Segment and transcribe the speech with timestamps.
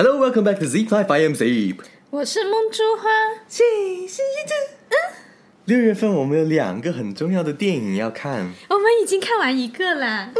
[0.00, 1.10] Hello, welcome back to Zip Life.
[1.12, 1.78] I am Zip.
[2.10, 3.08] 我是梦珠花，
[3.48, 3.64] 谢
[4.06, 4.22] 谢
[5.64, 8.48] 六月份我们有两个很重要的电影要看。
[8.68, 10.30] 我们已经看完一个啦。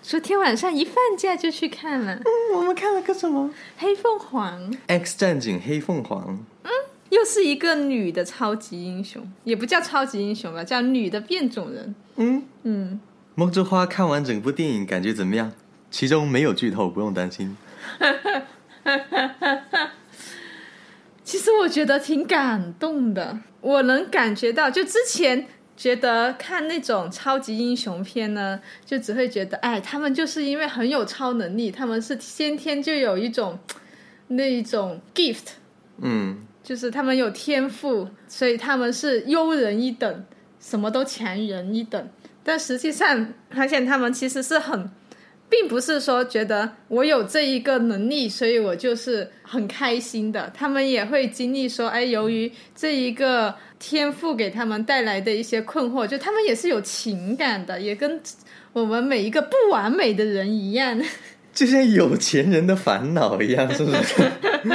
[0.00, 2.16] 昨天晚上一放假就去看了
[2.56, 3.50] 《我们看了个什么？
[3.76, 6.22] 黑凤凰》，《X 战警：黑凤凰》。
[6.62, 6.70] 嗯
[7.10, 11.94] 又是一个女的超级英雄，也不叫超级英雄吧，叫女的变种人。
[12.16, 12.98] 嗯，嗯，
[13.34, 15.52] 梦之花看完整部电影感觉怎么样？
[15.90, 17.54] 其中没有剧透，不用担心。
[21.24, 33.58] 其实我觉得挺感动的，我能感觉到，就之前觉得看那种超级英雄片呢，就只会觉得，哎，他们就是因为很有超能力，他们是先天就有一种
[34.28, 35.54] 那一种 gift，
[35.98, 40.24] 嗯，就是他们有天赋，所以他们是优人一等，
[40.60, 42.08] 什么都强人一等。
[42.46, 44.90] 但实际上，发现他们其实是很，
[45.48, 50.50] 并不是说觉得我有这一个能力，所以我就是很开心的。
[50.54, 58.20] 他们也会经历说，哎，由于这一个天赋给他们带来的一些困惑，就他们也是有情感的，也跟
[58.72, 61.00] 我们每一个不完美的人一样。
[61.52, 64.32] 就像有钱人的烦恼一样，是不是？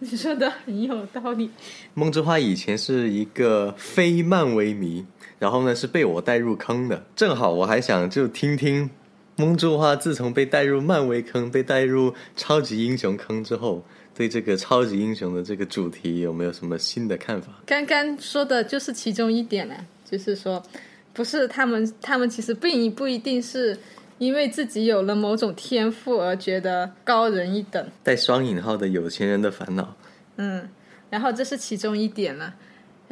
[0.00, 1.48] 你说的很有道理。
[1.94, 5.06] 梦之花以前是一个非漫威迷，
[5.42, 7.04] 然后呢是被我带入坑的。
[7.16, 8.88] 正好我还想就听听
[9.34, 17.48] 蒙住花自从被带入漫威坑、被带入超级英雄坑之后，对这个超级英雄的这个主题有没有什么新的看法？
[17.66, 19.74] 刚刚说的就是其中一点了，
[20.08, 20.62] 就是说，
[21.12, 23.76] 不是他们，他们其实并不一定是
[24.18, 29.96] 因为自己有了某种天赋而觉得高人一等，带双引号的有钱人的烦恼。
[30.36, 30.68] 嗯，
[31.10, 32.54] 然后这是其中一点了。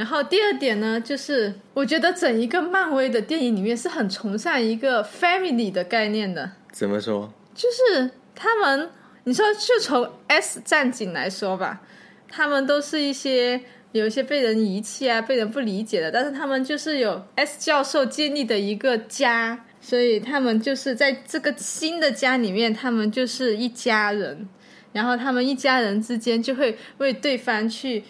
[0.00, 7.30] 然后第二点呢，就是我觉得整一个漫威的电影里面是很崇尚一个 family 的概念的，怎么说？
[7.54, 8.88] 就是他们，
[9.24, 11.82] 你说就从 S 战警来说吧，
[12.30, 13.60] 他们都是一些
[13.92, 24.48] 有一些被人遗弃啊、被人不理解的，但是他们就是有 S 教授建立的一个家，所以他们就是在这个新的家里面，他们就是一家人，
[24.94, 28.02] 然后他们一家人之间就会为对方去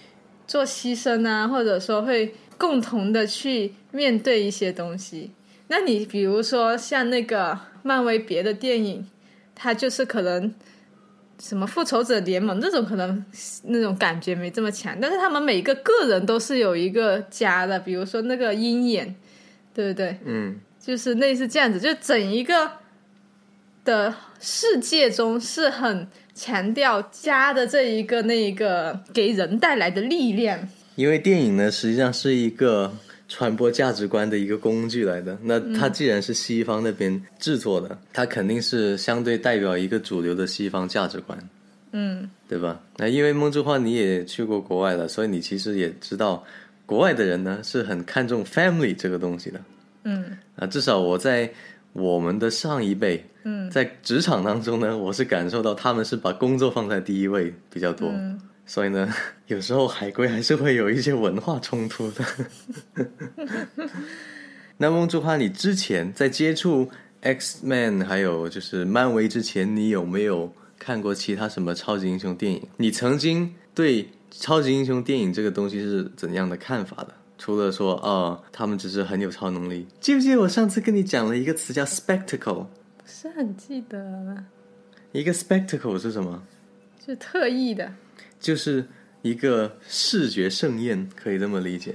[0.50, 5.30] 做牺牲啊，或者说会共同的去面对一些东西。
[5.68, 9.08] 那你比如说像那个漫威别的电影，
[9.54, 10.52] 它就是可能
[11.38, 13.24] 什么复仇者联盟这种，可能
[13.66, 19.14] 那种感觉没这么强，但是他们每个个人都是有一个家的，比如说那个鹰眼，
[19.72, 20.18] 对不对？
[20.24, 22.72] 嗯，就是类似这样子，就整一个
[23.84, 26.08] 的世界中是很
[26.40, 30.58] 强调家的这一个那一个给人带来的力量。
[30.94, 32.90] 因为电影呢，实际上是一个
[33.28, 35.36] 传播价值观的一个工具来的。
[35.42, 41.38] 那它既然是西方那边制作的，它肯定是相对代表一个主流的西方价值观，
[41.92, 42.80] 嗯，对吧？
[42.96, 46.42] 那因为梦之花你也去过国外了，所以你其实也知道，
[46.86, 49.60] 国外的人呢是很看重 family 这个东西的。
[50.04, 51.52] 嗯啊，至少我在
[51.92, 58.08] 我们的上一辈，嗯在职场当中呢，我是感受到他们是把工作放在第一位比较多。
[58.08, 59.12] 嗯所以呢，
[59.48, 62.24] 有时候海归还是会有一些文化冲突的。
[64.78, 66.88] 那梦珠花，你之前在接触
[67.20, 72.62] X Man 还有就是漫威之前，你有没有看过其他什么超级英雄电影？
[72.76, 77.12] 你曾经对超级英雄电影这个东西是怎样的看法的？
[77.40, 82.66] 除了说哦、他们只是很有超能力，记不记得我上次跟你讲了一个词叫 spectacle？
[82.98, 84.44] 不是很记得了，
[85.12, 86.42] 一个 spectacle 是什么？
[87.02, 87.94] 是特意的。
[88.38, 88.86] 就是
[89.22, 91.94] 一个视觉盛宴，可以这么理解。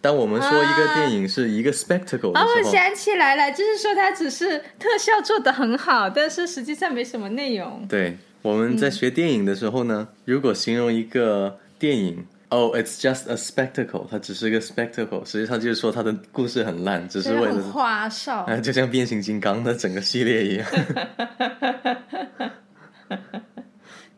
[0.00, 7.86] 当我们说一个电影是一个 spectacle 的哦，我想起来了，就是说它只是特效做的很好，但是实际上没什么内容。
[7.88, 12.26] 对我们在学电影的时候呢，如果形容一个电影。
[12.50, 18.38] 哦、i t s just a spectacle，它只是一个 spectacle，实际上就是说它的故事很烂，只是为了很花哨。
[18.40, 20.66] 啊，就像变形金刚的整个系列一样。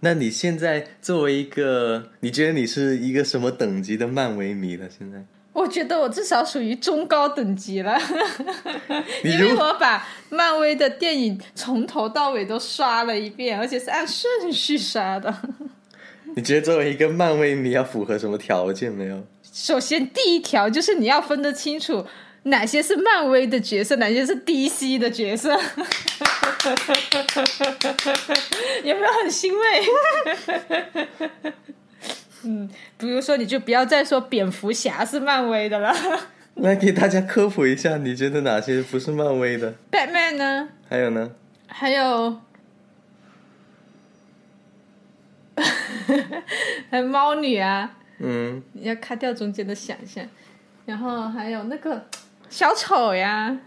[0.01, 4.89] 那你现在作为一个，你觉得你是一个什么等级的漫威迷了？
[4.91, 7.97] 现在我觉得我至少属于中高等级了，
[9.23, 15.33] 你如因为我把漫威的电影从头到尾都刷了一遍，而且是按顺序刷的。
[16.37, 19.23] 你觉得作为一个漫威迷要符合什么条件没有？
[19.53, 22.07] 首先，第一条就是你要分得清楚
[22.45, 25.53] 哪些是漫威的角色，哪些是 DC 的角色。
[28.83, 29.83] 有没有很欣慰？
[32.45, 32.69] 嗯，
[32.99, 35.95] 比如说，你就不要再说蝙蝠侠是漫威的了
[36.55, 40.69] 来给大家科普一下，你觉得哪些不是漫威的？，Batman 呢？
[40.89, 41.31] 还有呢？
[41.67, 42.37] 还有
[46.91, 50.25] 还有猫女啊，嗯，你要卡掉中间的想象，
[50.87, 52.05] 然后还有那个
[52.49, 53.59] 小丑呀，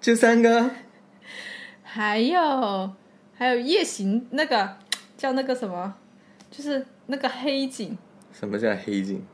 [0.00, 0.70] 就三个。
[1.82, 2.92] 还有
[3.34, 4.76] 还有夜行那个
[5.16, 5.94] 叫那个什么，
[6.50, 7.96] 就是那个黑警，
[8.30, 9.24] 什么叫黑警？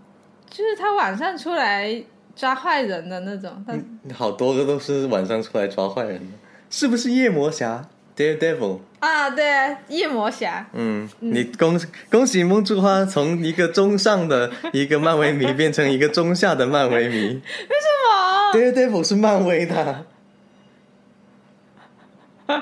[0.48, 2.02] 就是他晚上出来
[2.36, 6.38] 抓坏人的那种，但好多个都是晚上出来抓坏人的，
[6.70, 8.78] 是不是夜魔侠 Daredevil？
[9.00, 11.78] 啊，对，夜魔侠，嗯，你恭
[12.10, 17.16] 恭喜梦之花从一个中上的一个漫威迷变成一个中下的漫威迷。
[17.16, 20.06] 为什么？Daredevil 是漫威的。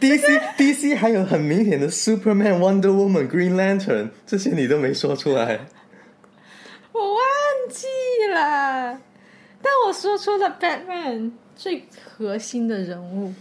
[0.00, 5.66] DC DC 还有很明显的 Superman、Wonder Woman、Green Lantern，这些你都没说出来。
[6.92, 7.22] 我忘
[7.70, 7.86] 记
[8.32, 8.98] 了，
[9.62, 13.32] 但我说出了 Batman 最核心的人物。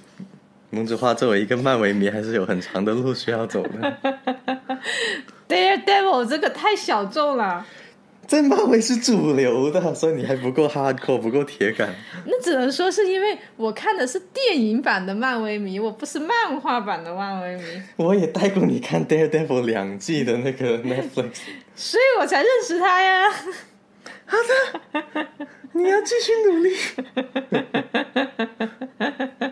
[0.69, 3.97] 梦之花作为一个漫威迷，还是有很长的路需要走的。
[5.47, 7.65] Daredevil 这个太小众了，
[8.27, 11.95] 在漫威是主流的，所以你还不够 hardcore，不够铁杆。
[12.25, 21.39] 那只能说是因为我看的是电影版的漫威迷，我不是漫画版的漫威迷，我也带过你看 Daredevil 两季的那个 Netflix。
[21.75, 23.31] 所以我才认识他呀。
[24.25, 24.37] 好
[25.13, 25.25] 的
[25.71, 26.75] 你要继续努力。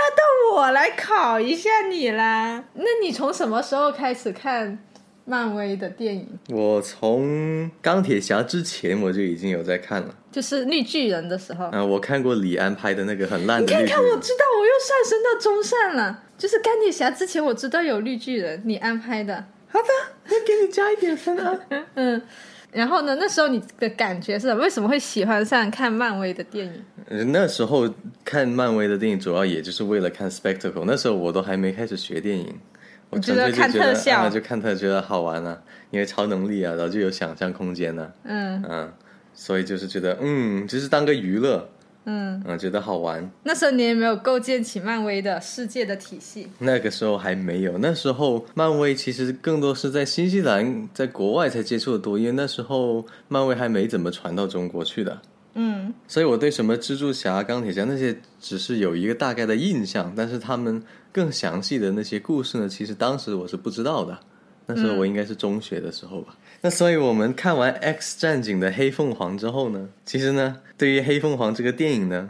[0.00, 2.64] 那到我来考一下你啦。
[2.72, 4.78] 那你从什么时候开始看
[5.26, 6.26] 漫威的电影？
[6.48, 10.14] 我从钢铁侠之前我就已经有在看了。
[10.32, 11.66] 就是绿巨人的时候。
[11.66, 16.22] 啊，我看过李安拍的那个很烂的你看看，我知道我又上升到中上了。
[16.38, 19.44] 就是钢铁侠之前我知道有绿巨人，你安排的。
[19.68, 19.88] 好的，
[20.24, 21.58] 那给你加一点分啊。
[21.94, 22.22] 嗯，
[22.72, 23.16] 然后呢？
[23.18, 24.54] 那时候你的感觉是？
[24.54, 26.84] 为什么会喜欢上看漫威的电影？
[27.08, 27.92] 呃那时候
[28.24, 30.84] 看漫威的电影，主要也就是为了看 spectacle。
[30.86, 32.58] 那时候我都还没开始学电影，
[33.10, 38.92] 我觉得特效啊，就看特觉得好玩啊，因为超能力啊，然后就有想象空间呢、嗯嗯，
[39.34, 41.68] 所以就是觉得嗯，就是当个娱乐，
[42.04, 43.30] 嗯，嗯，觉得好玩。
[43.44, 46.48] 那时候你也没有构建起漫威的世界的体系。
[46.58, 55.20] 那个时候还没有，那时候漫威其实更多是在新西兰，在国外才接触的多，因为那时候漫威还没怎么传到中国去的。
[55.54, 60.82] 嗯所以我对什么蜘蛛侠、钢铁侠那些只是有一个大概的印象，但是他们
[61.12, 64.18] 更详细的那些故事呢，其实当时我是不知道的。
[64.66, 66.36] 那时候我应该是中学的时候吧。
[66.62, 72.28] 那所以我们看完《X 战警》的黑凤凰之后呢，其实呢，对于黑凤凰这个电影呢，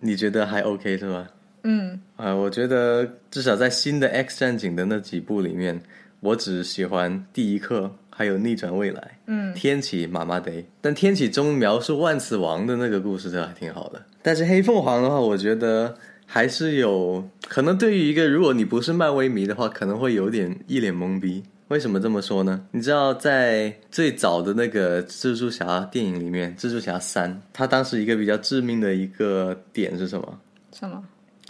[0.00, 1.28] 你觉得还 OK 是吧？
[1.64, 5.82] 嗯啊、我觉得至少在新的《X 战警》的那几部里面，
[6.20, 9.18] 我只喜欢第一课，还有逆转未来。
[9.26, 14.02] 嗯天启麻麻得，但天启中描述万磁王的那个故事，这还挺好的。
[14.22, 15.94] 但是黑凤凰的话，我觉得
[16.24, 21.42] 还是有可能对于一个如果你不是漫威迷的话，可能会有点一脸懵逼。
[21.68, 22.66] 为什么这么说呢？
[22.70, 30.40] 你知道，在最早的那个蜘蛛侠电影里面，《蜘蛛侠三》，它当时一个比较致命的一个点是什么？
[30.72, 31.04] 什么？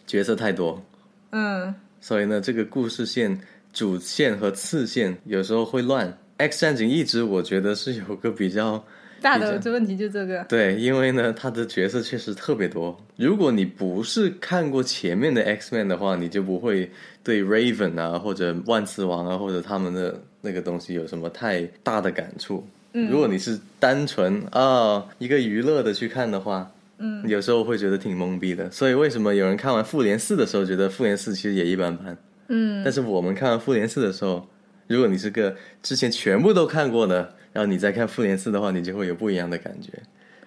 [0.06, 0.82] 角色太多，
[1.30, 3.40] 嗯所以呢，这个故事线
[3.72, 6.16] 主线和次线有时候会乱。
[6.38, 8.82] X 战警一直我觉得是有个比较
[9.20, 10.44] 大的这问题就这个。
[10.48, 12.96] 对，因为呢，他的角色确实特别多。
[13.16, 16.90] 如果你不是看过前面的 X Man 的话，你就不会
[17.22, 22.66] 对 Raven 啊或者万磁王啊或者他们的那个东西有什么太大的感触。
[22.94, 28.70] 嗯如果你是单纯啊一个娱乐的去看的话，嗯，有时候会觉得挺懵逼的。
[28.70, 32.16] 所以为什么有人看完复联四的时候觉得复联四其实也一般般？
[32.48, 34.48] 嗯但是我们看完复联四的时候，
[34.88, 39.92] 如果你是个之前全部都看过的，然后你再看复联四的话，你就会有不一样的感觉。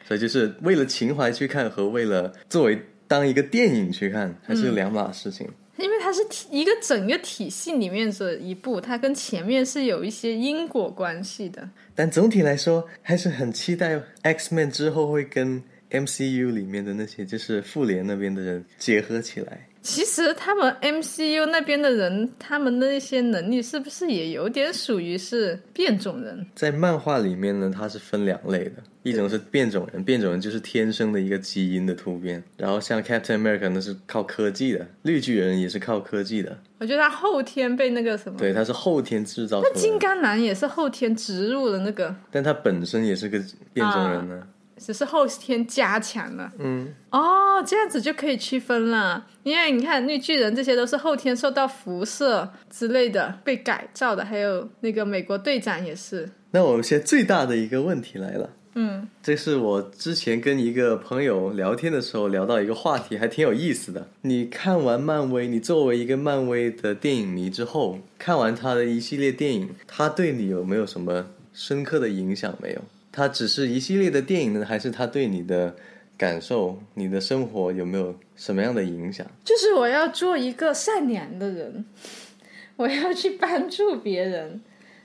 [0.05, 5.47] 所以就是为了情怀去看和为了作为当一个电影去看，还是两码事情。
[5.77, 11.67] 因为它是体一个整个体系里面的一部，它跟前面是有一些因果关系的。
[11.95, 19.67] 但总体来说，还是很期待 X Men 之后会跟 MCU 里面的那些就是复联那边的人结合起来。
[19.81, 26.45] 其实他们 MCU 那边的人，他们的那些能力是不是也有点属于是变种人？
[26.53, 43.41] 在漫画里面呢，它是分两类的，一种是变种人，变种人就是天生的一个基因的突变，然后像 Captain America 那是靠科技的，绿巨人也是靠科技的，我觉得他后天被那个什么，对，他是后天制造出来的，金刚狼也是后天植入的那个，但他本身也是个
[43.73, 44.47] 变种人呢。
[44.83, 46.51] 只是后天加强了。
[46.57, 49.27] 嗯，哦，这样子就可以区分了。
[49.43, 56.27] 因为你看绿巨人这些都是后天受到辐射之类的被改造的，还有那个美国队长也是。
[56.49, 64.07] 那我们现在最大的一个问题来了，嗯，这是我之前跟一个朋友聊天的时候聊到一个话题，还挺有意思的。
[64.23, 72.81] 你看完漫威，你作为一个漫威的电影迷之后，看完他的一系列电影，他对你有没有什么深刻的影响没有？
[73.11, 75.75] 他只是一系列的电影呢，还是它对你的
[76.17, 79.25] 感受、你的生活有没有什么样的影响？
[79.43, 81.85] 就是我要做一个善良的人，
[82.77, 84.61] 我要去帮助别人，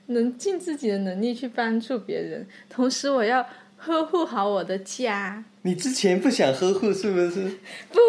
[0.07, 3.45] 能尽自己的能力去帮助别人，同时我要
[3.75, 5.43] 呵护好我的家。
[5.63, 7.57] 你之前不想呵护是不是？
[7.91, 7.99] 不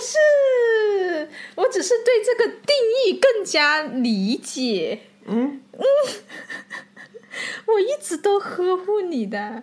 [0.00, 5.00] 是，我只是对这个定义更加理解。
[5.26, 5.82] 嗯嗯
[7.66, 9.62] 我一直都呵护你的，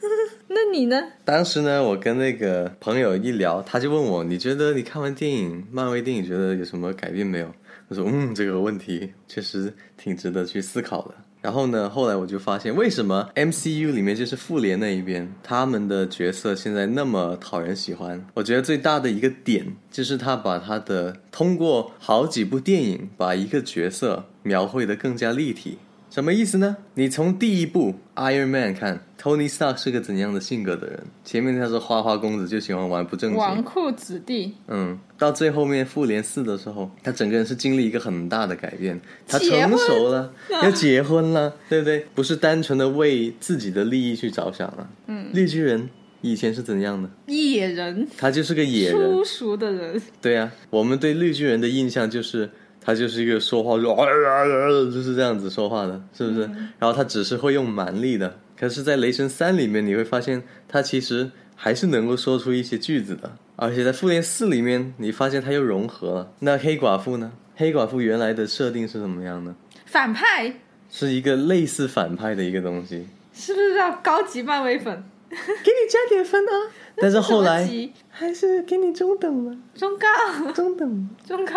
[0.48, 1.02] 那你呢？
[1.24, 7.52] 当时呢，我跟那个朋友一聊，他就问我：“你觉得你看完电影，漫威电影，觉得有什么改变没有？”
[7.88, 18.26] 我说：“嗯，这个问题确实挺值得去思考的。”然后呢，后来我就发现，为什么 MCU 里面就是复联那一边，他们的角色现在那么讨人喜欢？
[18.34, 25.78] 我觉得最大的一个点就是他把他的通过好几部电影，把一个角色描绘的更加立体。
[26.16, 26.74] 什么意思呢？
[26.94, 30.98] 你从第一部 Iron Man 看，Tony Stark 是个怎样的性格的人？
[31.22, 33.38] 前面他是花花公子，就喜欢玩不正经。
[33.38, 42.06] 纨绔子弟，嗯，到最后面复联四的时候，他整个人是经历一个很大的改变，他成熟了，要结婚了， 对不对？
[42.14, 44.88] 不是单纯的为自己的利益去着想了。
[45.08, 45.90] 嗯，绿巨人
[46.22, 47.10] 以前是怎样的？
[47.26, 49.12] 野人，他就是个野人。
[49.12, 52.48] 粗俗的人，对啊、我们对绿巨人的印象就是
[52.86, 56.42] 他就是一个说话就哎呀呀， 就是这样子说话的，是不是？
[56.78, 66.32] 然后他只是会用蛮力的，可是，在雷神三里面，你会发现他其实还是能够说出一些句子的，而且在复联四里面，你发现他又融合了。
[66.38, 67.32] 那黑寡妇呢？
[67.56, 69.56] 黑寡妇原来的设定是怎么样呢？
[69.86, 70.54] 反派
[70.88, 75.02] 是一个类似反派的一个东西，是不是叫高级漫威粉？
[75.28, 76.52] 给你加点分啊！
[76.98, 77.68] 但是后来
[78.18, 81.52] 还是给你中等吧，中高，中等，中高，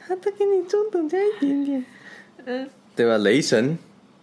[0.00, 1.84] 还得给你中等加一点点。
[2.44, 3.18] 嗯对吧？
[3.18, 3.76] 雷神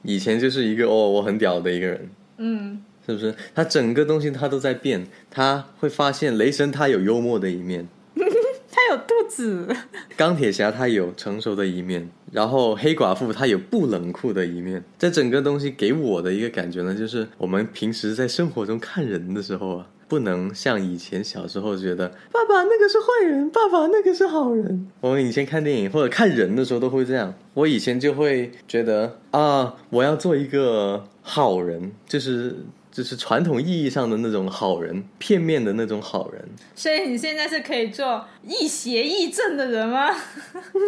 [0.03, 3.35] 以前就是一个哦，我很屌的一个人，嗯，是不是？
[3.53, 7.85] 他整个东西他都在变，他会发现雷神他有幽默的一面，
[8.15, 9.67] 他有肚子，
[10.15, 14.81] 钢铁侠他有成熟的一面，然后黑寡妇他有不冷酷的一面。
[14.97, 19.87] 这整个东西给我的一个感觉呢，就是我们平时在生活中看人的时候啊。
[20.09, 24.87] 不能像以前小时候觉得爸爸那个是坏人，爸爸那个是好人。
[25.01, 27.31] 我们以前看电影或者看人的时候都会这样。
[27.53, 32.55] 我以前就会觉得啊，我要做一个好人，就是
[32.91, 36.43] 就是传统意义上的那种好人，片面的那种好人。
[36.73, 40.09] 所以你现在是可以做亦邪亦正的人吗？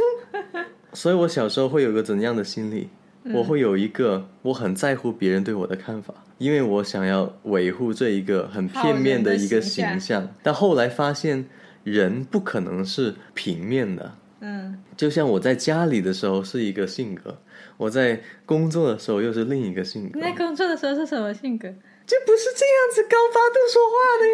[0.93, 2.89] 所以我小时候会有个怎样的心理？
[3.25, 10.27] 我会有一个我很在乎别人对我的看法，因为我想要维护这一个很片面的一个形象。
[10.41, 11.45] 但后来发现，
[11.83, 14.11] 人不可能是平面的。
[14.39, 17.37] 嗯，就像我在家里的时候是一个性格，
[17.77, 21.67] 我在工作的时候又是另一个性格你，在工作的时候是什么性格？
[22.07, 24.25] 就不是这样子高八度说话的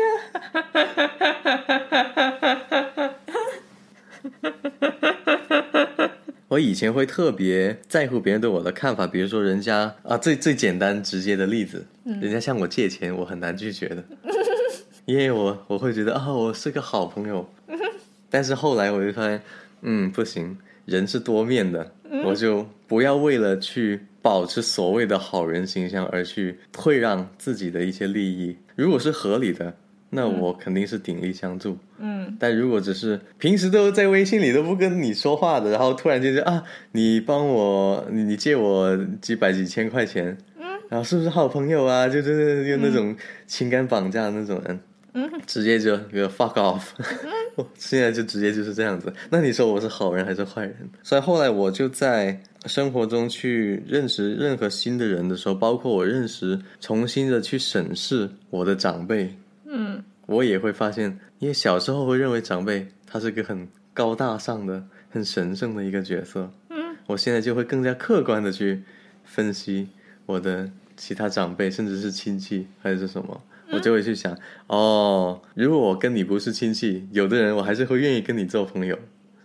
[6.00, 6.08] 呀。
[6.50, 14.04] 我以前会特别在乎别人对我的看法，比如说人家啊，最最简单直接的例子，人家向我借钱，我很难拒绝的，
[15.06, 17.48] 因为我我会觉得啊，我是个好朋友，
[18.30, 19.42] 但是后来我就发现，
[19.82, 21.92] 嗯，不行，人是多面的，
[22.24, 28.56] 我就不要为了去保持所谓的好人形象而去退让自己的一些利益。
[28.78, 29.76] 如果是合理的，
[30.18, 31.78] 那我肯定是鼎力相助。
[32.00, 42.08] 嗯，但如果只是平时都在微信里都不跟你说话的，然后突然间就啊，你帮我，你你借我几百几千块钱，嗯，然后是不是好朋友啊？
[42.08, 44.80] 就就是用那种情感绑架的那种人，
[45.14, 46.82] 嗯，直接就给我 fuck off。
[47.56, 49.14] 我现在就直接就是这样子。
[49.30, 50.76] 那你说我是好人还是坏人？
[51.04, 59.34] 所以后来我就在生活中去认识任何新的人的时候，包括我认识重新的去审视我的长辈，
[59.78, 66.52] 嗯，我也会发现，因为小时候会认为长辈他是个很高大上的、很神圣的一个角色。
[66.72, 68.82] 嗯，我现在就会更加客观的去
[69.24, 69.90] 分析
[70.26, 73.40] 我的其他长辈，甚至是亲戚还是什么，
[73.72, 78.98] 我就会去想，哦，如果我跟你不是亲戚，有的人我还是会愿意跟你做朋友。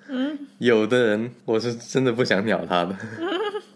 [0.09, 2.97] 嗯，有的人我是真的不想鸟他的。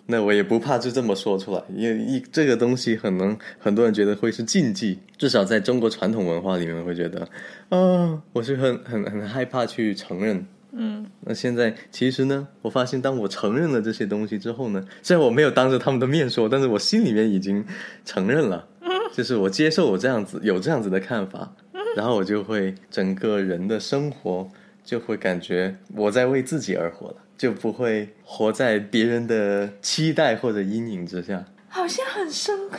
[0.07, 7.29] 那我也不怕就这么说出来，因为一这个东西可能很多人觉得会是禁忌，至少在中国传统文化里面会觉得，
[7.69, 10.47] 啊，我是很很很害怕去承认。
[10.79, 17.65] 嗯，那现在其实呢，我发现当我承认了这些东西之后呢，虽然我没有当着他们的面说，但是我心里面已经
[18.05, 18.69] 承认了。
[19.13, 21.51] 就是我接受我这样子有这样子的看法，
[21.97, 24.47] 然后我就会整个人的生活
[24.85, 31.45] 就会感觉我在为自己而活了，就不会活在别人的期待或者阴影之下。
[31.69, 32.79] 好像很深刻。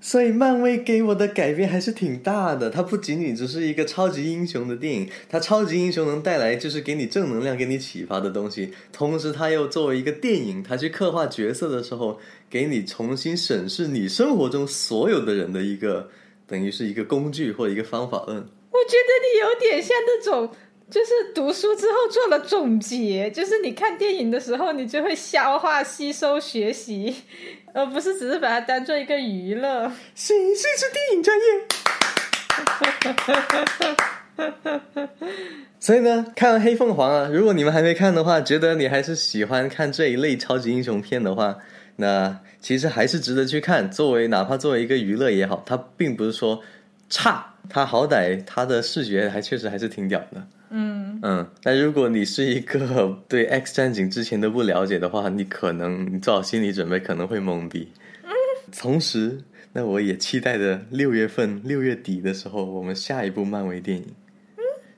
[0.00, 16.08] 所以漫威给我的改变还是挺大的，它不仅仅只是一个超级英雄的电影，它超级英雄能带来就是给你正能量、给你启发的东西，同时它又作为一个电影，它去刻画角色的时候，给你重新审视你生活中所有的人的一个，
[16.46, 18.36] 等于是一个工具或者一个方法论。
[18.36, 20.50] 我觉得你有点像那种，
[20.88, 27.24] 就是读书之后做了总结，就是你看电影的时候，你就会消化、吸收、学习，
[27.74, 29.90] 而不是只是把它当做一个娱乐。
[30.14, 31.44] 谁谁是电影专业？
[35.80, 41.58] 所以呢，看完《黑凤凰》啊，如果你们还没看的话，觉得你还是喜欢看这一类超级英雄片的话，
[41.96, 43.90] 那其实还是值得去看。
[43.90, 46.62] 作为哪怕作为一个娱乐也好，它并不是说
[47.08, 50.46] 差，它好歹它的视觉还确实还是挺屌的。
[50.70, 57.92] 嗯，嗯，但如果你是一个 对《X 战警》之前都不了解的话，你可能你做好心理准备，可能会懵逼。
[58.78, 59.40] 同时，
[59.72, 64.04] 那我也期待着六月份、六月底的时候，我们下一部漫威电影。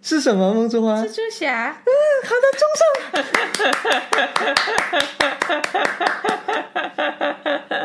[0.01, 0.55] 是什么？
[0.55, 1.03] 梦之花？
[1.03, 1.83] 蜘蛛侠。
[1.85, 1.91] 嗯
[2.25, 2.89] 好的，中上。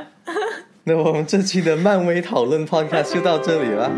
[0.86, 3.90] 那我们这期的漫威讨论 Podcast 就到这里了。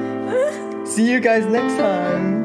[0.86, 2.45] See you guys next time.